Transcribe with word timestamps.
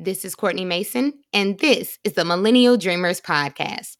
This 0.00 0.24
is 0.24 0.36
Courtney 0.36 0.64
Mason, 0.64 1.12
and 1.32 1.58
this 1.58 1.98
is 2.04 2.12
the 2.12 2.24
Millennial 2.24 2.76
Dreamers 2.76 3.20
Podcast. 3.20 3.96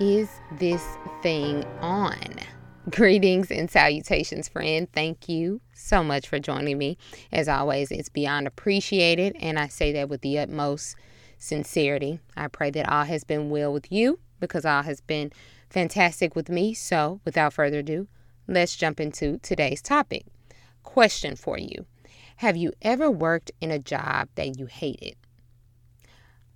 Is 0.00 0.30
this 0.52 0.82
thing 1.22 1.66
on? 1.82 2.16
Greetings 2.88 3.50
and 3.50 3.70
salutations, 3.70 4.48
friend. 4.48 4.88
Thank 4.94 5.28
you 5.28 5.60
so 5.74 6.02
much 6.02 6.26
for 6.26 6.38
joining 6.38 6.78
me. 6.78 6.96
As 7.32 7.50
always, 7.50 7.90
it's 7.90 8.08
beyond 8.08 8.46
appreciated, 8.46 9.36
and 9.40 9.58
I 9.58 9.68
say 9.68 9.92
that 9.92 10.08
with 10.08 10.22
the 10.22 10.38
utmost 10.38 10.96
sincerity. 11.38 12.20
I 12.36 12.48
pray 12.48 12.70
that 12.70 12.88
all 12.88 13.04
has 13.04 13.24
been 13.24 13.50
well 13.50 13.72
with 13.72 13.90
you 13.90 14.18
because 14.40 14.64
all 14.64 14.82
has 14.82 15.00
been 15.00 15.32
fantastic 15.70 16.34
with 16.36 16.48
me. 16.48 16.74
So, 16.74 17.20
without 17.24 17.52
further 17.52 17.80
ado, 17.80 18.08
let's 18.46 18.76
jump 18.76 19.00
into 19.00 19.38
today's 19.38 19.82
topic. 19.82 20.26
Question 20.82 21.36
for 21.36 21.58
you 21.58 21.86
Have 22.36 22.56
you 22.56 22.72
ever 22.82 23.10
worked 23.10 23.50
in 23.60 23.70
a 23.70 23.78
job 23.78 24.28
that 24.34 24.58
you 24.58 24.66
hated? 24.66 25.16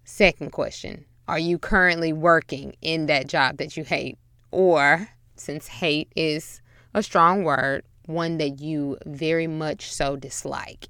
Second 0.04 0.52
question 0.52 1.04
Are 1.28 1.38
you 1.38 1.58
currently 1.58 2.12
working 2.12 2.76
in 2.80 3.06
that 3.06 3.26
job 3.26 3.58
that 3.58 3.76
you 3.76 3.84
hate? 3.84 4.18
Or, 4.50 5.08
since 5.36 5.68
hate 5.68 6.12
is 6.16 6.60
a 6.94 7.02
strong 7.02 7.44
word, 7.44 7.84
one 8.06 8.38
that 8.38 8.60
you 8.60 8.98
very 9.06 9.46
much 9.46 9.92
so 9.92 10.16
dislike. 10.16 10.88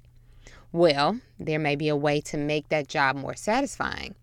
Well, 0.72 1.20
there 1.38 1.58
may 1.58 1.74
be 1.74 1.88
a 1.88 1.96
way 1.96 2.20
to 2.22 2.36
make 2.36 2.68
that 2.68 2.86
job 2.86 3.16
more 3.16 3.34
satisfying, 3.34 4.14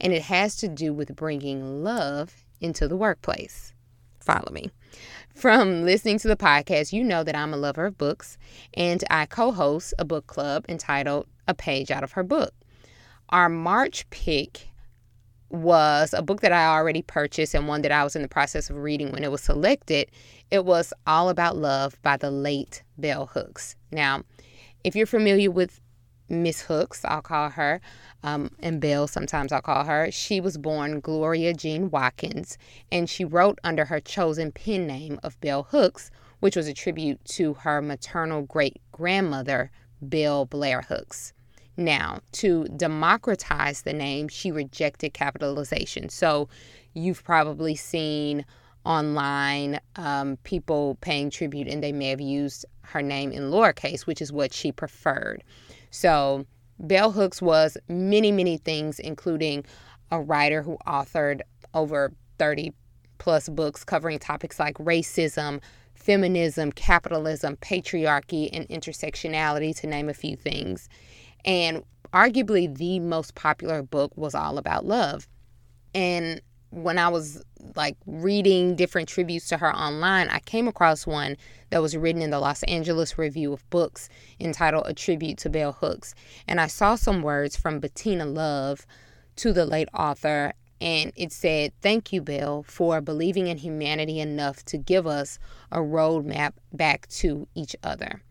and 0.00 0.12
it 0.12 0.22
has 0.22 0.56
to 0.56 0.68
do 0.68 0.92
with 0.92 1.14
bringing 1.14 1.84
love 1.84 2.44
into 2.60 2.88
the 2.88 2.96
workplace. 2.96 3.72
Follow 4.20 4.50
me. 4.50 4.70
From 5.36 5.84
listening 5.84 6.18
to 6.20 6.28
the 6.28 6.36
podcast, 6.36 6.92
you 6.92 7.04
know 7.04 7.22
that 7.22 7.36
I'm 7.36 7.54
a 7.54 7.58
lover 7.58 7.86
of 7.86 7.98
books, 7.98 8.38
and 8.74 9.04
I 9.08 9.26
co 9.26 9.52
host 9.52 9.94
a 9.98 10.04
book 10.04 10.26
club 10.26 10.64
entitled 10.68 11.28
A 11.46 11.54
Page 11.54 11.90
Out 11.90 12.02
of 12.02 12.12
Her 12.12 12.24
Book. 12.24 12.54
Our 13.28 13.48
March 13.48 14.08
pick 14.10 14.68
was 15.50 16.12
a 16.12 16.22
book 16.22 16.40
that 16.40 16.52
I 16.52 16.66
already 16.66 17.02
purchased 17.02 17.54
and 17.54 17.68
one 17.68 17.82
that 17.82 17.92
I 17.92 18.02
was 18.02 18.16
in 18.16 18.22
the 18.22 18.28
process 18.28 18.68
of 18.68 18.76
reading 18.76 19.12
when 19.12 19.22
it 19.22 19.30
was 19.30 19.42
selected. 19.42 20.10
It 20.50 20.64
was 20.64 20.92
All 21.06 21.28
About 21.28 21.56
Love 21.56 22.00
by 22.02 22.16
the 22.16 22.30
late 22.30 22.82
Bell 22.98 23.26
Hooks. 23.26 23.76
Now, 23.92 24.24
if 24.82 24.96
you're 24.96 25.06
familiar 25.06 25.50
with 25.50 25.80
Miss 26.28 26.62
Hooks, 26.62 27.04
I'll 27.04 27.22
call 27.22 27.50
her, 27.50 27.80
um, 28.22 28.50
and 28.60 28.80
Bell, 28.80 29.06
sometimes 29.06 29.52
I'll 29.52 29.60
call 29.60 29.84
her. 29.84 30.10
She 30.10 30.40
was 30.40 30.56
born 30.56 31.00
Gloria 31.00 31.52
Jean 31.52 31.90
Watkins, 31.90 32.56
and 32.90 33.08
she 33.08 33.24
wrote 33.24 33.58
under 33.62 33.84
her 33.84 34.00
chosen 34.00 34.50
pen 34.52 34.86
name 34.86 35.20
of 35.22 35.40
Bell 35.40 35.64
Hooks, 35.64 36.10
which 36.40 36.56
was 36.56 36.66
a 36.66 36.74
tribute 36.74 37.24
to 37.26 37.54
her 37.54 37.82
maternal 37.82 38.42
great 38.42 38.80
grandmother, 38.92 39.70
Bell 40.00 40.46
Blair 40.46 40.82
Hooks. 40.82 41.32
Now, 41.76 42.20
to 42.32 42.64
democratize 42.76 43.82
the 43.82 43.92
name, 43.92 44.28
she 44.28 44.52
rejected 44.52 45.12
capitalization. 45.12 46.08
So 46.08 46.48
you've 46.94 47.24
probably 47.24 47.74
seen 47.74 48.44
online 48.84 49.80
um, 49.96 50.36
people 50.44 50.96
paying 51.00 51.30
tribute 51.30 51.66
and 51.66 51.82
they 51.82 51.92
may 51.92 52.10
have 52.10 52.20
used 52.20 52.64
her 52.82 53.02
name 53.02 53.32
in 53.32 53.50
lowercase, 53.50 54.06
which 54.06 54.22
is 54.22 54.32
what 54.32 54.52
she 54.52 54.70
preferred. 54.70 55.42
So, 55.94 56.44
Bell 56.80 57.12
Hooks 57.12 57.40
was 57.40 57.78
many, 57.88 58.32
many 58.32 58.56
things, 58.56 58.98
including 58.98 59.64
a 60.10 60.20
writer 60.20 60.60
who 60.60 60.76
authored 60.88 61.42
over 61.72 62.12
30 62.36 62.72
plus 63.18 63.48
books 63.48 63.84
covering 63.84 64.18
topics 64.18 64.58
like 64.58 64.76
racism, 64.78 65.62
feminism, 65.94 66.72
capitalism, 66.72 67.54
patriarchy, 67.58 68.50
and 68.52 68.68
intersectionality, 68.70 69.72
to 69.76 69.86
name 69.86 70.08
a 70.08 70.14
few 70.14 70.34
things. 70.34 70.88
And 71.44 71.84
arguably 72.12 72.76
the 72.76 72.98
most 72.98 73.36
popular 73.36 73.80
book 73.84 74.16
was 74.16 74.34
all 74.34 74.58
about 74.58 74.84
love. 74.84 75.28
And 75.94 76.40
when 76.74 76.98
I 76.98 77.08
was 77.08 77.42
like 77.76 77.96
reading 78.06 78.74
different 78.74 79.08
tributes 79.08 79.48
to 79.48 79.56
her 79.58 79.74
online, 79.74 80.28
I 80.28 80.40
came 80.40 80.66
across 80.66 81.06
one 81.06 81.36
that 81.70 81.80
was 81.80 81.96
written 81.96 82.20
in 82.20 82.30
the 82.30 82.40
Los 82.40 82.62
Angeles 82.64 83.16
Review 83.16 83.52
of 83.52 83.68
Books 83.70 84.08
entitled 84.40 84.86
A 84.86 84.92
Tribute 84.92 85.38
to 85.38 85.50
Bell 85.50 85.72
Hooks. 85.72 86.14
And 86.48 86.60
I 86.60 86.66
saw 86.66 86.96
some 86.96 87.22
words 87.22 87.56
from 87.56 87.78
Bettina 87.78 88.26
Love 88.26 88.86
to 89.36 89.52
the 89.52 89.64
late 89.64 89.88
author, 89.94 90.52
and 90.80 91.12
it 91.16 91.32
said, 91.32 91.72
Thank 91.80 92.12
you, 92.12 92.20
Bell, 92.20 92.64
for 92.64 93.00
believing 93.00 93.46
in 93.46 93.58
humanity 93.58 94.18
enough 94.18 94.64
to 94.66 94.76
give 94.76 95.06
us 95.06 95.38
a 95.70 95.78
roadmap 95.78 96.52
back 96.72 97.06
to 97.08 97.46
each 97.54 97.76
other. 97.82 98.22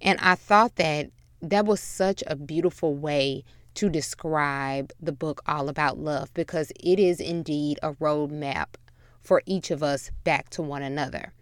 And 0.00 0.18
I 0.20 0.34
thought 0.34 0.76
that 0.76 1.10
that 1.42 1.64
was 1.64 1.80
such 1.80 2.22
a 2.26 2.36
beautiful 2.36 2.94
way 2.94 3.44
to 3.74 3.88
describe 3.88 4.92
the 5.00 5.12
book 5.12 5.42
All 5.46 5.68
About 5.68 5.98
Love 5.98 6.32
because 6.34 6.72
it 6.80 6.98
is 6.98 7.20
indeed 7.20 7.78
a 7.82 7.92
roadmap 7.94 8.74
for 9.20 9.42
each 9.46 9.70
of 9.70 9.82
us 9.82 10.10
back 10.22 10.50
to 10.50 10.62
one 10.62 10.82
another. 10.82 11.32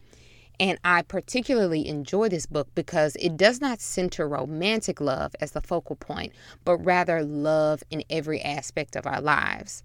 And 0.61 0.79
I 0.85 1.03
particularly 1.03 1.89
enjoy 1.89 2.29
this 2.29 2.47
book 2.47 2.69
because 2.75 3.17
it 3.17 3.37
does 3.37 3.61
not 3.61 3.81
center 3.81 4.29
romantic 4.29 5.01
love 5.01 5.35
as 5.41 5.53
the 5.53 5.61
focal 5.61 5.97
point, 5.97 6.33
but 6.65 6.77
rather 6.77 7.25
love 7.25 7.83
in 7.91 8.05
every 8.09 8.41
aspect 8.41 8.95
of 8.95 9.07
our 9.07 9.21
lives. 9.21 9.83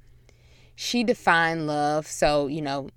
She 0.75 1.03
defined 1.03 1.65
love, 1.65 2.05
so, 2.05 2.45
you 2.45 2.61
know, 2.61 2.89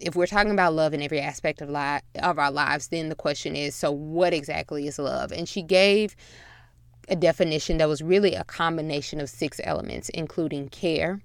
if 0.00 0.16
we're 0.16 0.26
talking 0.26 0.52
about 0.52 0.74
love 0.74 0.94
in 0.94 1.02
every 1.02 1.20
aspect 1.20 1.60
of 1.60 1.70
li- 1.70 2.00
of 2.20 2.38
our 2.38 2.50
lives, 2.50 2.88
then 2.88 3.08
the 3.08 3.14
question 3.14 3.54
is, 3.54 3.74
so 3.74 3.90
what 3.90 4.32
exactly 4.32 4.86
is 4.86 4.98
love? 4.98 5.32
And 5.32 5.48
she 5.48 5.62
gave 5.62 6.16
a 7.08 7.16
definition 7.16 7.78
that 7.78 7.88
was 7.88 8.02
really 8.02 8.34
a 8.34 8.44
combination 8.44 9.20
of 9.20 9.28
six 9.28 9.60
elements, 9.64 10.08
including 10.10 10.68
care, 10.68 11.20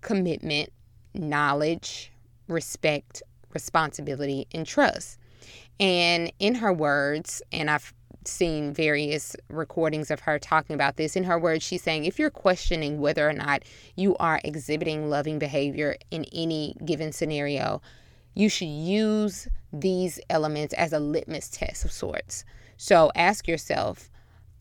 commitment, 0.00 0.70
knowledge, 1.14 2.12
respect, 2.48 3.22
responsibility, 3.54 4.46
and 4.52 4.66
trust. 4.66 5.18
And 5.78 6.32
in 6.38 6.56
her 6.56 6.72
words, 6.72 7.42
and 7.52 7.70
I've 7.70 7.92
seen 8.24 8.72
various 8.72 9.34
recordings 9.48 10.10
of 10.10 10.20
her 10.20 10.38
talking 10.38 10.74
about 10.74 10.96
this. 10.96 11.16
In 11.16 11.24
her 11.24 11.38
words, 11.38 11.64
she's 11.64 11.82
saying 11.82 12.04
if 12.04 12.18
you're 12.18 12.30
questioning 12.30 13.00
whether 13.00 13.28
or 13.28 13.32
not 13.32 13.64
you 13.96 14.16
are 14.16 14.40
exhibiting 14.44 15.10
loving 15.10 15.38
behavior 15.38 15.96
in 16.10 16.24
any 16.32 16.76
given 16.84 17.12
scenario, 17.12 17.82
you 18.34 18.48
should 18.48 18.68
use 18.68 19.48
these 19.72 20.20
elements 20.30 20.72
as 20.74 20.92
a 20.92 21.00
litmus 21.00 21.48
test 21.48 21.84
of 21.84 21.92
sorts. 21.92 22.44
So 22.76 23.10
ask 23.14 23.48
yourself 23.48 24.10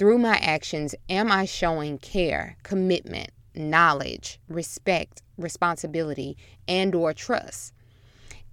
through 0.02 0.18
my 0.18 0.38
actions, 0.38 0.96
am 1.10 1.32
I 1.32 1.46
showing 1.46 2.00
care, 2.00 2.58
commitment, 2.64 3.30
knowledge, 3.54 4.40
respect, 4.50 5.22
responsibility, 5.38 6.38
and 6.68 6.96
or 6.96 7.14
trust? 7.14 7.72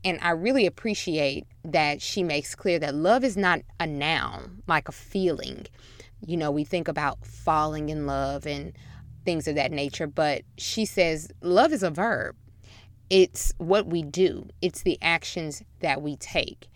And 0.04 0.18
I 0.20 0.32
really 0.32 0.66
appreciate 0.66 1.46
that 1.64 2.02
she 2.02 2.22
makes 2.22 2.54
clear 2.54 2.78
that 2.80 2.94
love 2.94 3.24
is 3.24 3.34
not 3.38 3.60
a 3.80 3.86
noun, 3.86 4.62
like 4.66 4.90
a 4.90 4.92
feeling. 4.92 5.64
You 6.20 6.36
know, 6.36 6.50
we 6.50 6.64
think 6.64 6.86
about 6.86 7.24
falling 7.24 7.88
in 7.88 8.04
love 8.04 8.46
and 8.46 8.74
things 9.24 9.48
of 9.48 9.54
that 9.54 9.72
nature, 9.72 10.06
but 10.06 10.42
she 10.58 10.84
says 10.84 11.30
love 11.40 11.72
is 11.72 11.82
a 11.82 11.90
verb. 11.90 12.36
It's 13.08 13.54
what 13.56 13.86
we 13.86 14.02
do, 14.02 14.50
it's 14.60 14.82
the 14.82 14.98
actions 15.00 15.62
that 15.80 16.02
we 16.02 16.16
take. 16.16 16.68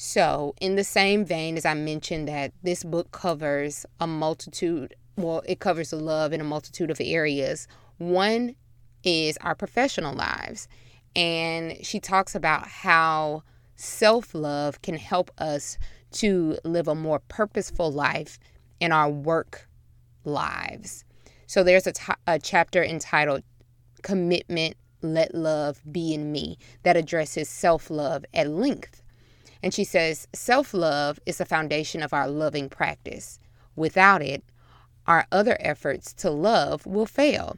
So, 0.00 0.54
in 0.60 0.76
the 0.76 0.84
same 0.84 1.24
vein 1.24 1.56
as 1.56 1.66
I 1.66 1.74
mentioned 1.74 2.28
that 2.28 2.52
this 2.62 2.84
book 2.84 3.10
covers 3.10 3.84
a 3.98 4.06
multitude, 4.06 4.94
well, 5.16 5.42
it 5.44 5.58
covers 5.58 5.90
the 5.90 5.96
love 5.96 6.32
in 6.32 6.40
a 6.40 6.44
multitude 6.44 6.92
of 6.92 7.00
areas. 7.00 7.66
One 7.96 8.54
is 9.02 9.36
our 9.38 9.56
professional 9.56 10.14
lives. 10.14 10.68
And 11.16 11.84
she 11.84 11.98
talks 11.98 12.36
about 12.36 12.68
how 12.68 13.42
self 13.74 14.36
love 14.36 14.80
can 14.82 14.94
help 14.94 15.32
us 15.36 15.78
to 16.12 16.56
live 16.62 16.86
a 16.86 16.94
more 16.94 17.18
purposeful 17.26 17.90
life 17.90 18.38
in 18.78 18.92
our 18.92 19.10
work 19.10 19.68
lives. 20.24 21.04
So, 21.48 21.64
there's 21.64 21.88
a, 21.88 21.92
t- 21.92 22.12
a 22.28 22.38
chapter 22.38 22.84
entitled 22.84 23.42
Commitment, 24.02 24.76
Let 25.02 25.34
Love 25.34 25.80
Be 25.90 26.14
in 26.14 26.30
Me 26.30 26.56
that 26.84 26.96
addresses 26.96 27.48
self 27.48 27.90
love 27.90 28.24
at 28.32 28.48
length. 28.48 29.02
And 29.62 29.74
she 29.74 29.84
says, 29.84 30.28
self 30.32 30.72
love 30.72 31.18
is 31.26 31.38
the 31.38 31.44
foundation 31.44 32.02
of 32.02 32.12
our 32.12 32.28
loving 32.28 32.68
practice. 32.68 33.38
Without 33.76 34.22
it, 34.22 34.44
our 35.06 35.26
other 35.32 35.56
efforts 35.60 36.12
to 36.14 36.30
love 36.30 36.86
will 36.86 37.06
fail. 37.06 37.56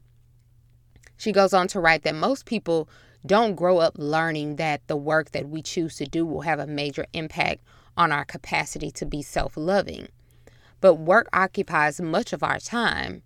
She 1.17 1.33
goes 1.33 1.53
on 1.53 1.69
to 1.69 1.81
write 1.81 2.03
that 2.05 2.15
most 2.15 2.47
people 2.47 2.89
don't 3.27 3.55
grow 3.55 3.79
up 3.79 3.95
learning 3.99 4.57
that 4.57 4.87
the 4.87 4.97
work 4.97 5.33
that 5.33 5.49
we 5.49 5.61
choose 5.61 5.97
to 5.97 6.07
do 6.07 6.25
will 6.25 6.41
have 6.43 6.59
a 6.59 6.67
major 6.67 7.05
impact 7.13 7.63
on 7.97 8.13
our 8.13 8.25
capacity 8.25 8.91
to 8.93 9.05
be 9.05 9.21
self 9.21 9.57
loving. 9.57 10.09
But 10.81 10.95
work 10.95 11.29
occupies 11.33 12.01
much 12.01 12.33
of 12.33 12.43
our 12.43 12.59
time. 12.59 13.23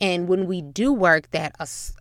And 0.00 0.28
when 0.28 0.46
we 0.46 0.62
do 0.62 0.92
work 0.92 1.30
that 1.30 1.56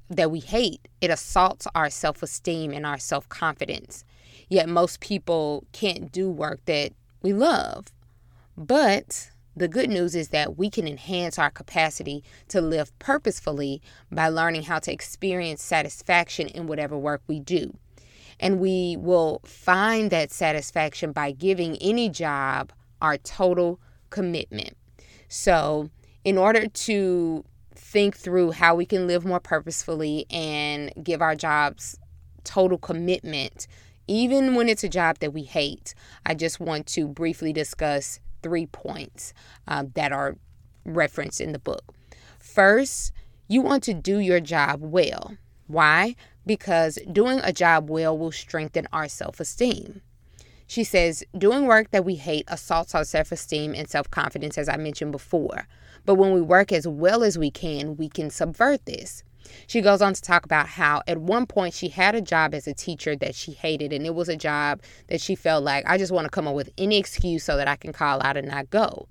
that 0.10 0.32
we 0.32 0.40
hate, 0.40 0.88
it 1.02 1.10
assaults 1.10 1.68
our 1.74 1.90
self-esteem 1.90 2.72
and 2.72 2.86
our 2.86 3.00
self-confidence. 3.00 4.04
Yet 4.50 4.70
most 4.70 5.00
people 5.00 5.66
can't 5.72 6.12
do 6.12 6.30
work 6.30 6.62
that 6.66 6.94
we 7.22 7.34
love. 7.34 7.88
But 8.58 9.32
the 9.56 9.68
good 9.68 9.90
news 9.90 10.16
is 10.16 10.30
that 10.30 10.58
we 10.58 10.70
can 10.70 10.88
enhance 10.88 11.38
our 11.38 11.52
capacity 11.52 12.24
to 12.50 12.60
live 12.62 12.98
purposefully 13.00 13.82
by 14.12 14.30
learning 14.30 14.64
how 14.64 14.80
to 14.80 14.92
experience 14.92 15.62
satisfaction 15.64 16.48
in 16.48 16.68
whatever 16.68 16.98
work 16.98 17.22
we 17.28 17.40
do. 17.40 17.78
And 18.40 18.60
we 18.60 18.98
will 18.98 19.42
find 19.46 20.10
that 20.12 20.32
satisfaction 20.32 21.12
by 21.12 21.32
giving 21.32 21.78
any 21.78 22.10
job 22.10 22.72
our 23.02 23.18
total 23.18 23.80
commitment. 24.10 24.76
So, 25.28 25.90
in 26.24 26.38
order 26.38 26.68
to 26.68 27.46
think 27.76 28.18
through 28.18 28.52
how 28.52 28.76
we 28.76 28.86
can 28.86 29.08
live 29.08 29.26
more 29.26 29.40
purposefully 29.40 30.26
and 30.30 30.92
give 31.04 31.22
our 31.22 31.36
jobs 31.36 32.00
total 32.44 32.78
commitment, 32.78 33.68
even 34.08 34.56
when 34.56 34.70
it's 34.70 34.84
a 34.84 34.90
job 34.90 35.20
that 35.20 35.34
we 35.34 35.44
hate, 35.44 35.96
I 36.26 36.34
just 36.34 36.60
want 36.60 36.88
to 36.88 37.08
briefly 37.08 37.54
discuss 37.54 38.20
three 38.42 38.66
points 38.66 39.34
uh, 39.68 39.86
that 39.96 40.12
are 40.12 40.38
referenced 40.86 41.40
in 41.42 41.54
the 41.54 41.60
book. 41.60 41.96
First, 42.38 43.14
you 43.48 43.62
want 43.62 43.84
to 43.84 43.94
do 43.94 44.20
your 44.20 44.40
job 44.40 44.82
well. 44.82 45.38
Why? 45.68 46.16
Because 46.46 47.00
doing 47.12 47.40
a 47.44 47.54
job 47.54 47.90
well 47.90 48.18
will 48.18 48.32
strengthen 48.32 48.88
our 48.92 49.08
self 49.08 49.40
esteem. 49.40 50.02
She 50.68 50.84
says, 50.84 51.24
doing 51.38 51.66
work 51.66 51.92
that 51.92 52.06
we 52.06 52.16
hate 52.16 52.46
assaults 52.48 52.96
our 52.96 53.06
self 53.06 53.32
esteem 53.32 53.74
and 53.76 53.90
self 53.90 54.10
confidence, 54.12 54.58
as 54.58 54.68
I 54.68 54.78
mentioned 54.78 55.12
before. 55.12 55.68
But 56.06 56.16
when 56.16 56.34
we 56.34 56.42
work 56.42 56.72
as 56.72 56.88
well 56.88 57.24
as 57.24 57.38
we 57.38 57.52
can, 57.52 57.96
we 57.96 58.10
can 58.10 58.30
subvert 58.30 58.86
this. 58.86 59.24
She 59.68 59.82
goes 59.82 60.02
on 60.02 60.14
to 60.14 60.22
talk 60.22 60.46
about 60.46 60.68
how 60.68 61.02
at 61.08 61.18
one 61.18 61.46
point 61.46 61.74
she 61.74 61.90
had 61.90 62.16
a 62.16 62.22
job 62.22 62.54
as 62.54 62.68
a 62.68 62.74
teacher 62.74 63.16
that 63.18 63.36
she 63.36 63.52
hated, 63.52 63.94
and 63.94 64.06
it 64.06 64.16
was 64.16 64.30
a 64.30 64.36
job 64.36 64.82
that 65.08 65.22
she 65.22 65.36
felt 65.36 65.64
like 65.64 65.84
I 65.88 65.98
just 65.98 66.12
want 66.12 66.26
to 66.26 66.30
come 66.30 66.48
up 66.48 66.56
with 66.56 66.70
any 66.78 66.98
excuse 66.98 67.44
so 67.44 67.58
that 67.58 67.68
I 67.68 67.76
can 67.76 67.94
call 67.94 68.22
out 68.24 68.38
and 68.38 68.48
not 68.48 68.70
go. 68.70 69.08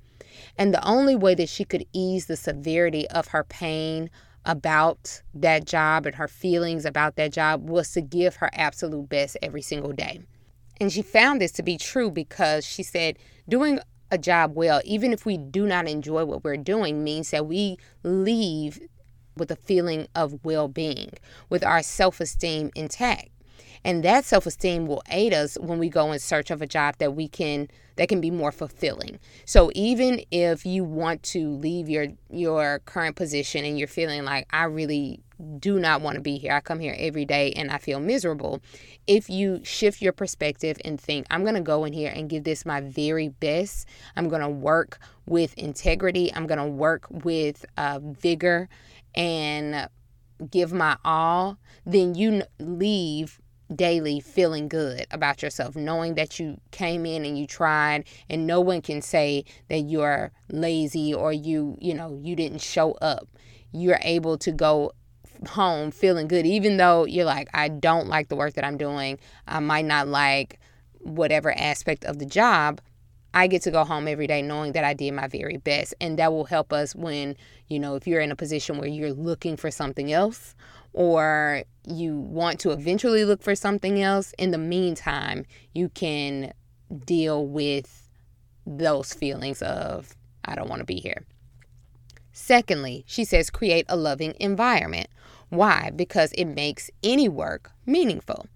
And 0.57 0.73
the 0.73 0.85
only 0.87 1.17
way 1.17 1.35
that 1.35 1.49
she 1.49 1.65
could 1.65 1.85
ease 1.93 2.27
the 2.27 2.37
severity 2.37 3.09
of 3.11 3.29
her 3.29 3.45
pain 3.45 4.11
about 4.45 5.23
that 5.35 5.65
job 5.67 6.07
and 6.07 6.17
her 6.17 6.29
feelings 6.29 6.85
about 6.85 7.17
that 7.17 7.33
job 7.33 7.69
was 7.69 7.93
to 7.93 8.01
give 8.01 8.37
her 8.37 8.51
absolute 8.55 9.09
best 9.09 9.37
every 9.43 9.63
single 9.63 9.93
day. 9.93 10.21
And 10.81 10.93
she 10.93 11.03
found 11.03 11.41
this 11.41 11.53
to 11.53 11.63
be 11.63 11.77
true 11.77 12.11
because 12.11 12.67
she 12.67 12.83
said 12.83 13.19
doing 13.49 13.79
a 14.11 14.19
job 14.19 14.55
well, 14.55 14.81
even 14.85 15.13
if 15.13 15.25
we 15.25 15.39
do 15.39 15.67
not 15.67 15.89
enjoy 15.89 16.25
what 16.25 16.45
we're 16.45 16.57
doing, 16.57 17.03
means 17.03 17.31
that 17.31 17.47
we 17.47 17.79
leave 18.03 18.81
with 19.37 19.51
a 19.51 19.57
feeling 19.57 20.07
of 20.15 20.45
well 20.45 20.69
being, 20.69 21.11
with 21.49 21.65
our 21.65 21.83
self 21.83 22.21
esteem 22.21 22.71
intact. 22.75 23.29
And 23.85 24.05
that 24.05 24.25
self 24.25 24.47
esteem 24.47 24.87
will 24.87 25.03
aid 25.11 25.35
us 25.35 25.57
when 25.61 25.79
we 25.79 25.89
go 25.89 26.13
in 26.13 26.19
search 26.21 26.51
of 26.51 26.63
a 26.63 26.67
job 26.67 26.97
that 26.99 27.15
we 27.15 27.29
can 27.29 27.69
that 27.97 28.09
can 28.09 28.21
be 28.21 28.31
more 28.31 28.53
fulfilling. 28.53 29.19
So 29.45 29.71
even 29.75 30.25
if 30.31 30.65
you 30.65 30.85
want 30.85 31.23
to 31.25 31.51
leave 31.51 31.89
your 31.89 32.07
your 32.31 32.81
current 32.81 33.17
position 33.17 33.65
and 33.65 33.79
you're 33.79 33.89
feeling 33.89 34.25
like 34.25 34.47
I 34.51 34.65
really 34.65 35.21
do 35.59 35.79
not 35.79 36.01
want 36.01 36.17
to 36.17 36.21
be 36.21 36.39
here. 36.39 36.53
I 36.53 36.61
come 36.61 36.81
here 36.81 36.95
every 36.99 37.25
day 37.25 37.53
and 37.53 37.71
I 37.71 37.79
feel 37.79 38.01
miserable. 38.01 38.61
If 39.07 39.29
you 39.29 39.61
shift 39.65 40.01
your 40.01 40.13
perspective 40.13 40.79
and 40.85 41.01
think, 41.01 41.27
I'm 41.31 41.43
going 41.43 41.55
to 41.55 41.61
go 41.61 41.85
in 41.85 41.93
here 41.93 42.13
and 42.15 42.29
give 42.29 42.45
this 42.45 42.65
my 42.65 42.81
very 42.81 43.29
best, 43.29 43.89
I'm 44.17 44.29
going 44.29 44.43
to 44.43 44.49
work 44.49 44.99
with 45.27 45.55
integrity, 45.55 46.33
I'm 46.35 46.47
going 46.47 46.59
to 46.59 46.67
work 46.67 47.07
with 47.11 47.65
uh, 47.77 48.01
vigor 48.03 48.69
and 49.15 49.89
give 50.51 50.73
my 50.73 50.97
all, 51.05 51.59
then 51.85 52.15
you 52.15 52.43
leave 52.59 53.41
daily 53.75 54.21
feeling 54.21 54.69
good 54.69 55.07
about 55.11 55.43
yourself, 55.43 55.75
knowing 55.77 56.15
that 56.15 56.39
you 56.39 56.61
came 56.73 57.07
in 57.07 57.25
and 57.25 57.39
you 57.39 57.47
tried, 57.47 58.05
and 58.29 58.47
no 58.47 58.61
one 58.61 58.83
can 58.83 59.01
say 59.01 59.45
that 59.69 59.81
you're 59.81 60.31
lazy 60.51 61.15
or 61.15 61.33
you, 61.33 61.77
you 61.81 61.95
know, 61.95 62.19
you 62.21 62.37
didn't 62.37 62.61
show 62.61 62.93
up. 62.95 63.29
You're 63.73 64.01
able 64.03 64.37
to 64.39 64.53
go 64.53 64.93
home 65.49 65.91
feeling 65.91 66.29
good, 66.29 66.47
even 66.47 66.77
though 66.77 67.05
you're 67.05 67.25
like, 67.25 67.49
I 67.55 67.69
don't 67.69 68.09
like 68.09 68.29
the 68.29 68.37
work 68.37 68.55
that 68.55 68.65
I'm 68.65 68.77
doing. 68.77 69.19
I 69.47 69.61
might 69.61 69.85
not 69.85 70.09
like 70.09 70.59
whatever 71.01 71.53
aspect 71.59 72.05
of 72.05 72.19
the 72.19 72.27
job, 72.27 72.81
I 73.35 73.47
get 73.47 73.63
to 73.63 73.71
go 73.71 73.85
home 73.85 74.09
every 74.09 74.27
day 74.27 74.43
knowing 74.43 74.73
that 74.73 74.85
I 74.85 74.95
did 74.95 75.15
my 75.15 75.27
very 75.27 75.57
best. 75.57 75.95
And 76.01 76.19
that 76.19 76.33
will 76.33 76.45
help 76.45 76.73
us 76.73 76.95
when, 76.95 77.37
you 77.69 77.79
know, 77.79 77.97
if 77.97 78.07
you're 78.07 78.21
in 78.21 78.31
a 78.31 78.37
position 78.37 78.79
where 78.79 78.89
you're 78.89 79.13
looking 79.13 79.57
for 79.57 79.71
something 79.71 80.13
else 80.13 80.55
or 80.93 81.63
you 81.87 82.19
want 82.19 82.61
to 82.61 82.71
eventually 82.71 83.25
look 83.25 83.43
for 83.43 83.55
something 83.55 84.03
else, 84.03 84.35
in 84.39 84.51
the 84.51 84.59
meantime, 84.59 85.47
you 85.73 85.89
can 85.89 86.53
deal 87.07 87.47
with 87.47 88.11
those 88.67 89.15
feelings 89.15 89.63
of, 89.63 90.15
I 90.45 90.55
don't 90.55 90.69
want 90.69 90.81
to 90.81 90.87
be 90.87 91.01
here. 91.01 91.25
Secondly, 92.33 93.05
she 93.07 93.25
says, 93.25 93.51
create 93.51 93.87
a 93.89 93.97
loving 93.97 94.35
environment. 94.41 95.09
Why? 95.53 95.91
Because 95.95 96.33
it 96.33 96.47
makes 96.47 96.91
any 97.03 97.29
work 97.29 97.73
meaningful. 97.85 98.47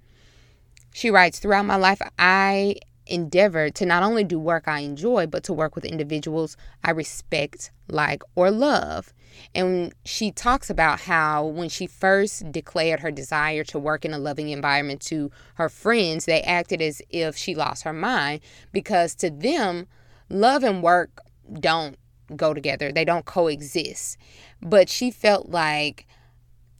She 0.94 1.10
writes, 1.10 1.38
Throughout 1.38 1.66
my 1.66 1.76
life, 1.76 2.00
I 2.18 2.76
endeavor 3.06 3.68
to 3.68 3.84
not 3.84 4.02
only 4.02 4.24
do 4.24 4.38
work 4.38 4.66
I 4.66 4.80
enjoy, 4.80 5.26
but 5.26 5.44
to 5.44 5.52
work 5.52 5.74
with 5.74 5.84
individuals 5.84 6.56
I 6.82 6.92
respect, 6.92 7.70
like, 7.86 8.22
or 8.34 8.50
love. 8.50 9.12
And 9.54 9.94
she 10.06 10.32
talks 10.32 10.70
about 10.70 11.00
how 11.00 11.44
when 11.44 11.68
she 11.68 11.86
first 11.86 12.50
declared 12.50 13.00
her 13.00 13.10
desire 13.10 13.62
to 13.64 13.78
work 13.78 14.06
in 14.06 14.14
a 14.14 14.18
loving 14.18 14.48
environment 14.48 15.02
to 15.02 15.30
her 15.56 15.68
friends, 15.68 16.24
they 16.24 16.40
acted 16.40 16.80
as 16.80 17.02
if 17.10 17.36
she 17.36 17.54
lost 17.54 17.82
her 17.82 17.92
mind 17.92 18.40
because 18.72 19.14
to 19.16 19.28
them, 19.28 19.86
love 20.30 20.64
and 20.64 20.82
work 20.82 21.20
don't 21.60 21.98
go 22.34 22.54
together, 22.54 22.90
they 22.90 23.04
don't 23.04 23.26
coexist. 23.26 24.16
But 24.62 24.88
she 24.88 25.10
felt 25.10 25.50
like 25.50 26.06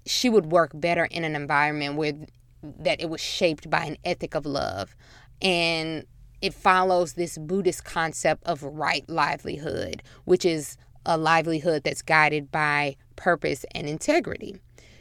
she 0.07 0.29
would 0.29 0.47
work 0.47 0.71
better 0.75 1.05
in 1.07 1.25
an 1.25 1.35
environment 1.35 1.97
where 1.97 2.13
that 2.63 3.01
it 3.01 3.11
was 3.11 3.21
shaped 3.21 3.69
by 3.69 3.85
an 3.85 3.97
ethic 4.05 4.35
of 4.35 4.47
love 4.47 4.97
and 5.43 6.05
it 6.41 6.55
follows 6.55 7.15
this 7.15 7.39
Buddhist 7.39 7.85
concept 7.85 8.45
of 8.45 8.63
right 8.63 9.09
livelihood, 9.09 10.03
which 10.25 10.45
is 10.45 10.77
a 11.05 11.17
livelihood 11.17 11.83
that's 11.85 12.03
guided 12.03 12.51
by 12.51 12.97
purpose 13.17 13.65
and 13.73 13.89
integrity. 13.89 14.57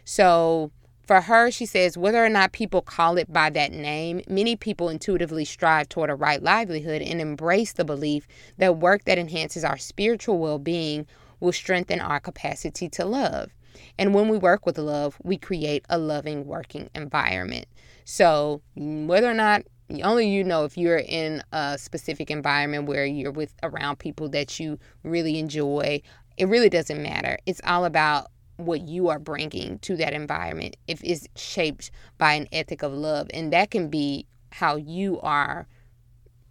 So, 0.06 0.72
for 1.06 1.22
her, 1.22 1.52
she 1.52 1.68
says, 1.68 1.98
whether 1.98 2.24
or 2.24 2.30
not 2.30 2.52
people 2.52 2.82
call 2.82 3.18
it 3.18 3.32
by 3.32 3.52
that 3.52 3.72
name, 3.72 4.22
many 4.28 4.56
people 4.56 4.90
intuitively 4.90 5.46
strive 5.46 5.88
toward 5.88 6.10
a 6.10 6.16
right 6.16 6.42
livelihood 6.42 7.04
and 7.04 7.22
embrace 7.22 7.74
the 7.74 7.86
belief 7.86 8.28
that 8.58 8.78
work 8.78 9.04
that 9.06 9.20
enhances 9.20 9.64
our 9.64 9.78
spiritual 9.78 10.40
well 10.40 10.58
being 10.58 11.06
will 11.40 11.52
strengthen 11.52 12.00
our 12.00 12.20
capacity 12.20 12.90
to 12.90 13.06
love. 13.06 13.52
And 13.98 14.14
when 14.14 14.30
we 14.30 14.38
work 14.38 14.66
with 14.66 14.78
love, 14.78 15.18
we 15.24 15.38
create 15.38 15.86
a 15.90 15.98
loving 15.98 16.46
working 16.46 16.90
environment. 16.96 17.68
So, 18.06 18.62
whether 18.76 19.30
or 19.30 19.34
not 19.34 19.64
only 20.04 20.28
you 20.28 20.44
know 20.44 20.64
if 20.64 20.78
you're 20.78 21.04
in 21.06 21.44
a 21.52 21.78
specific 21.78 22.32
environment 22.32 22.88
where 22.88 23.06
you're 23.06 23.32
with 23.32 23.54
around 23.62 24.00
people 24.00 24.28
that 24.30 24.60
you 24.60 24.80
really 25.04 25.38
enjoy 25.38 26.02
it 26.38 26.50
really 26.50 26.70
doesn't 26.70 27.02
matter. 27.02 27.38
It's 27.46 27.62
all 27.64 27.86
about 27.86 28.30
what 28.58 28.88
you 28.88 29.10
are 29.10 29.20
bringing 29.20 29.80
to 29.80 29.96
that 29.98 30.14
environment. 30.14 30.76
If 30.88 31.02
it's 31.04 31.28
shaped 31.36 31.92
by 32.18 32.34
an 32.34 32.48
ethic 32.52 32.84
of 32.84 32.94
love 32.94 33.28
and 33.34 33.54
that 33.54 33.72
can 33.72 33.90
be 33.90 34.26
how 34.52 34.78
you 34.78 35.20
are 35.22 35.68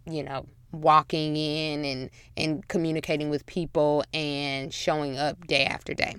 you 0.05 0.23
know 0.23 0.45
walking 0.71 1.35
in 1.35 1.85
and 1.85 2.09
and 2.37 2.67
communicating 2.67 3.29
with 3.29 3.45
people 3.45 4.03
and 4.13 4.73
showing 4.73 5.17
up 5.17 5.47
day 5.47 5.65
after 5.65 5.93
day 5.93 6.15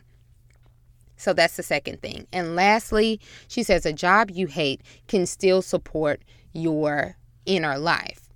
so 1.17 1.33
that's 1.33 1.57
the 1.57 1.63
second 1.63 2.01
thing. 2.01 2.27
And 2.33 2.55
lastly, 2.55 3.21
she 3.49 3.63
says 3.63 3.87
a 3.87 3.93
job 3.93 4.31
you 4.31 4.47
hate 4.47 4.83
can 5.09 5.27
still 5.27 5.63
support 5.63 6.23
your 6.53 7.17
inner 7.45 7.79
life. 7.79 8.29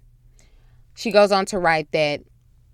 She 0.95 1.11
goes 1.11 1.33
on 1.33 1.47
to 1.47 1.59
write 1.59 1.91
that 1.93 2.23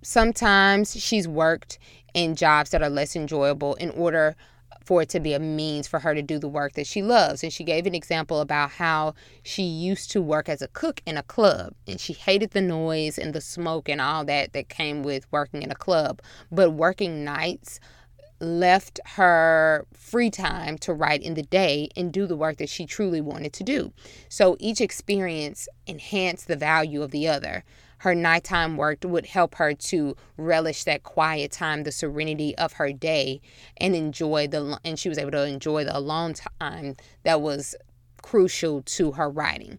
sometimes 0.03 1.01
she's 1.01 1.29
worked 1.29 1.79
in 2.15 2.35
jobs 2.35 2.71
that 2.71 2.83
are 2.83 2.91
less 2.91 3.15
enjoyable 3.17 3.75
in 3.75 3.91
order 3.91 4.37
for 4.87 5.03
it 5.03 5.09
to 5.09 5.19
be 5.19 5.35
a 5.35 5.41
means 5.41 5.89
for 5.89 5.99
her 5.99 6.15
to 6.15 6.23
do 6.23 6.39
the 6.39 6.49
work 6.49 6.75
that 6.75 6.87
she 6.87 7.03
loves. 7.03 7.43
And 7.43 7.53
she 7.53 7.65
gave 7.65 7.87
an 7.87 7.95
example 7.95 8.41
about 8.41 8.71
how 8.71 9.15
she 9.43 9.65
used 9.65 10.13
to 10.13 10.23
work 10.23 10.49
as 10.49 10.63
a 10.63 10.69
cook 10.69 11.03
in 11.05 11.17
a 11.17 11.25
club 11.25 11.75
and 11.89 12.01
she 12.01 12.13
hated 12.13 12.53
the 12.53 12.61
noise 12.61 13.19
and 13.19 13.35
the 13.35 13.41
smoke 13.41 13.89
and 13.89 14.01
all 14.01 14.25
that 14.27 14.53
that 14.53 14.69
came 14.69 15.03
with 15.03 15.31
working 15.33 15.63
in 15.63 15.73
a 15.73 15.77
club. 15.77 16.23
But 16.53 16.71
working 16.71 17.25
nights 17.25 17.81
left 18.41 19.01
her 19.15 19.87
free 19.93 20.31
time 20.31 20.79
to 20.79 20.93
write 20.93 21.23
in 21.23 21.35
the 21.35 21.43
day 21.43 21.89
and 21.97 22.13
do 22.13 22.27
the 22.27 22.37
work 22.37 22.59
that 22.59 22.69
she 22.69 22.87
truly 22.87 23.21
wanted 23.21 23.53
to 23.55 23.65
do. 23.65 23.93
So 24.29 24.57
each 24.59 24.81
experience 24.81 25.69
enhanced 25.87 26.49
the 26.49 26.57
value 26.57 27.03
of 27.03 27.11
the 27.11 27.29
other. 27.29 27.65
Her 27.99 28.15
nighttime 28.15 28.77
work 28.77 28.99
would 29.05 29.27
help 29.27 29.55
her 29.55 29.73
to 29.73 30.17
relish 30.37 30.85
that 30.85 31.03
quiet 31.03 31.51
time, 31.51 31.85
the 31.85 31.93
serenity 31.93 32.57
of 32.57 32.75
her 32.75 32.93
day, 32.93 33.41
and 33.79 33.97
enjoy 33.97 34.49
the 34.49 34.79
and 34.85 34.99
she 34.99 35.09
was 35.09 35.19
able 35.19 35.31
to 35.31 35.47
enjoy 35.47 35.85
the 35.85 35.97
alone 35.97 36.35
time 36.61 36.97
that 37.23 37.41
was 37.41 37.75
crucial 38.23 38.83
to 38.83 39.13
her 39.13 39.31
writing. 39.31 39.79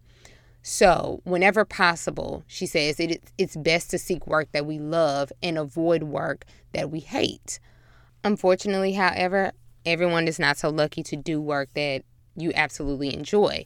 So, 0.62 1.20
whenever 1.24 1.64
possible, 1.64 2.42
she 2.46 2.66
says 2.66 2.98
it, 2.98 3.22
it's 3.38 3.56
best 3.56 3.90
to 3.90 3.98
seek 3.98 4.26
work 4.26 4.52
that 4.52 4.66
we 4.66 4.78
love 4.78 5.32
and 5.42 5.56
avoid 5.56 6.02
work 6.02 6.44
that 6.72 6.90
we 6.90 7.00
hate. 7.00 7.60
Unfortunately, 8.28 8.92
however, 8.92 9.52
everyone 9.86 10.28
is 10.28 10.38
not 10.38 10.58
so 10.58 10.68
lucky 10.68 11.02
to 11.02 11.16
do 11.16 11.40
work 11.40 11.70
that 11.72 12.02
you 12.36 12.52
absolutely 12.54 13.14
enjoy. 13.14 13.64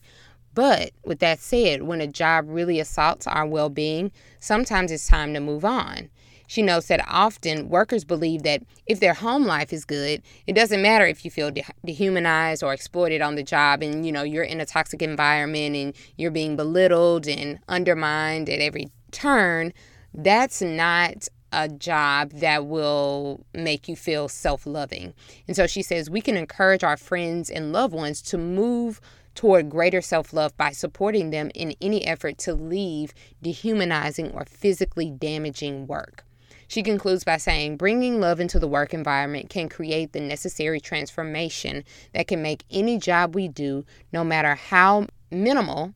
But 0.55 0.93
with 1.05 1.19
that 1.19 1.41
said, 1.41 1.83
when 1.83 2.01
a 2.01 2.07
job 2.07 2.45
really 2.47 2.79
assaults 2.79 3.27
our 3.27 3.45
well 3.45 3.71
being, 3.71 4.13
sometimes 4.39 4.93
it's 4.93 5.09
time 5.09 5.35
to 5.35 5.41
move 5.41 5.65
on. 5.65 6.11
She 6.47 6.63
notes 6.63 6.87
that 6.87 7.05
often 7.09 7.71
workers 7.71 8.05
believe 8.05 8.45
that 8.45 8.63
if 8.87 9.01
their 9.01 9.15
home 9.15 9.47
life 9.47 9.73
is 9.73 9.85
good, 9.85 10.23
it 10.47 10.53
doesn't 10.53 10.81
matter 10.81 11.07
if 11.07 11.25
you 11.25 11.31
feel 11.33 11.51
de- 11.51 11.65
dehumanized 11.85 12.63
or 12.63 12.73
exploited 12.73 13.21
on 13.21 13.35
the 13.35 13.43
job 13.43 13.83
and 13.83 14.07
you 14.07 14.13
know 14.13 14.23
you're 14.23 14.45
in 14.45 14.61
a 14.61 14.67
toxic 14.67 15.03
environment 15.03 15.75
and 15.75 15.93
you're 16.17 16.31
being 16.31 16.55
belittled 16.55 17.27
and 17.27 17.59
undermined 17.67 18.49
at 18.49 18.61
every 18.61 18.93
turn. 19.11 19.73
That's 20.15 20.63
not 20.63 21.27
a 21.53 21.69
job 21.69 22.31
that 22.33 22.67
will 22.67 23.45
make 23.55 23.89
you 23.89 23.97
feel 23.97 24.29
self 24.29 24.67
loving. 24.67 25.15
And 25.47 25.57
so 25.57 25.67
she 25.67 25.83
says 25.83 26.11
we 26.11 26.21
can 26.21 26.37
encourage 26.37 26.83
our 26.83 26.97
friends 26.97 27.51
and 27.51 27.73
loved 27.73 27.95
ones 27.95 28.23
to 28.23 28.39
move 28.39 29.01
toward 29.35 29.71
greater 29.71 30.01
self 30.01 30.33
love 30.33 30.57
by 30.57 30.71
supporting 30.71 31.31
them 31.31 31.51
in 31.55 31.75
any 31.81 32.07
effort 32.07 32.39
to 32.39 32.55
leave 32.55 33.13
dehumanizing 33.43 34.31
or 34.33 34.45
physically 34.45 35.11
damaging 35.11 35.87
work. 35.87 36.25
She 36.69 36.83
concludes 36.83 37.23
by 37.23 37.37
saying, 37.37 37.77
bringing 37.77 38.19
love 38.19 38.41
into 38.41 38.59
the 38.59 38.67
work 38.67 38.95
environment 38.95 39.51
can 39.51 39.69
create 39.69 40.13
the 40.13 40.21
necessary 40.21 40.81
transformation 40.81 41.85
that 42.15 42.29
can 42.29 42.41
make 42.41 42.65
any 42.71 42.97
job 42.97 43.35
we 43.35 43.49
do, 43.49 43.85
no 44.11 44.25
matter 44.25 44.55
how 44.55 45.07
minimal, 45.31 45.93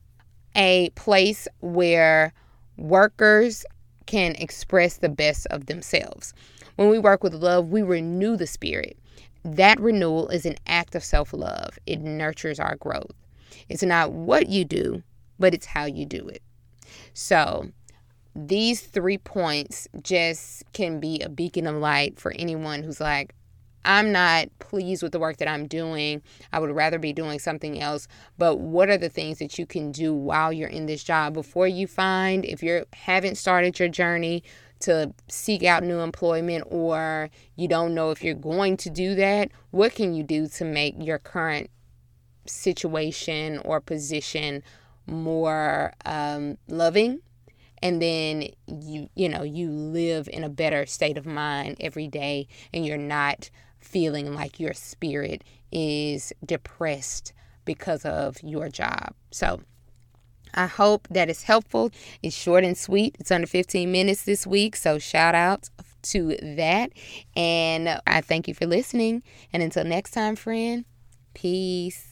a 0.55 0.91
place 0.91 1.47
where 1.61 2.31
workers 2.77 3.65
can 4.07 4.33
express 4.35 4.97
the 4.97 5.09
best 5.09 5.45
of 5.47 5.67
themselves. 5.67 6.33
When 6.75 6.89
we 6.89 6.99
work 6.99 7.23
with 7.23 7.33
love, 7.33 7.69
we 7.69 7.83
renew 7.83 8.35
the 8.35 8.47
spirit. 8.47 8.97
That 9.43 9.79
renewal 9.79 10.29
is 10.29 10.45
an 10.45 10.55
act 10.65 10.95
of 10.95 11.03
self 11.03 11.31
love, 11.31 11.77
it 11.85 11.99
nurtures 12.01 12.59
our 12.59 12.75
growth. 12.75 13.13
It's 13.69 13.83
not 13.83 14.11
what 14.11 14.49
you 14.49 14.65
do, 14.65 15.03
but 15.39 15.53
it's 15.53 15.65
how 15.65 15.85
you 15.85 16.05
do 16.05 16.27
it. 16.27 16.41
So, 17.13 17.71
these 18.35 18.81
three 18.81 19.17
points 19.17 19.87
just 20.03 20.63
can 20.73 20.99
be 20.99 21.19
a 21.21 21.29
beacon 21.29 21.65
of 21.65 21.75
light 21.75 22.19
for 22.19 22.31
anyone 22.33 22.83
who's 22.83 23.01
like, 23.01 23.33
I'm 23.87 24.11
not 24.11 24.49
pleased 24.59 25.01
with 25.01 25.13
the 25.13 25.19
work 25.19 25.37
that 25.37 25.47
I'm 25.47 25.65
doing. 25.65 26.21
I 26.51 26.59
would 26.59 26.71
rather 26.71 26.99
be 26.99 27.13
doing 27.13 27.39
something 27.39 27.81
else. 27.81 28.07
But 28.37 28.59
what 28.59 28.89
are 28.89 28.97
the 28.97 29.09
things 29.09 29.39
that 29.39 29.57
you 29.57 29.65
can 29.65 29.93
do 29.93 30.13
while 30.13 30.51
you're 30.51 30.67
in 30.67 30.87
this 30.87 31.03
job 31.03 31.33
before 31.33 31.67
you 31.67 31.87
find, 31.87 32.43
if 32.43 32.61
you 32.61 32.85
haven't 32.93 33.35
started 33.35 33.79
your 33.79 33.87
journey 33.87 34.43
to 34.81 35.13
seek 35.29 35.63
out 35.63 35.83
new 35.83 35.99
employment 35.99 36.65
or 36.67 37.29
you 37.55 37.69
don't 37.69 37.95
know 37.95 38.11
if 38.11 38.21
you're 38.21 38.35
going 38.35 38.75
to 38.77 38.89
do 38.89 39.15
that, 39.15 39.51
what 39.71 39.95
can 39.95 40.13
you 40.13 40.21
do 40.21 40.47
to 40.49 40.65
make 40.65 40.95
your 40.99 41.17
current 41.17 41.69
situation 42.45 43.57
or 43.59 43.79
position 43.79 44.63
more 45.05 45.93
um, 46.05 46.57
loving 46.67 47.21
and 47.81 48.01
then 48.01 48.47
you 48.67 49.09
you 49.15 49.29
know 49.29 49.43
you 49.43 49.69
live 49.69 50.27
in 50.31 50.43
a 50.43 50.49
better 50.49 50.85
state 50.85 51.17
of 51.17 51.25
mind 51.25 51.77
every 51.79 52.07
day 52.07 52.47
and 52.73 52.85
you're 52.85 52.97
not 52.97 53.49
feeling 53.79 54.33
like 54.33 54.59
your 54.59 54.73
spirit 54.73 55.43
is 55.71 56.33
depressed 56.45 57.33
because 57.65 58.05
of 58.05 58.37
your 58.41 58.69
job 58.69 59.13
so 59.31 59.59
I 60.53 60.65
hope 60.65 61.07
that 61.11 61.29
is 61.29 61.43
helpful. 61.43 61.91
It's 62.23 62.35
short 62.35 62.63
and 62.63 62.77
sweet. 62.77 63.15
It's 63.19 63.31
under 63.31 63.45
15 63.45 63.91
minutes 63.91 64.23
this 64.23 64.47
week. 64.47 64.75
So, 64.75 64.97
shout 64.97 65.35
out 65.35 65.69
to 66.03 66.35
that. 66.41 66.91
And 67.35 68.01
I 68.07 68.21
thank 68.21 68.47
you 68.47 68.53
for 68.53 68.65
listening. 68.65 69.23
And 69.53 69.61
until 69.61 69.83
next 69.83 70.11
time, 70.11 70.35
friend, 70.35 70.85
peace. 71.33 72.06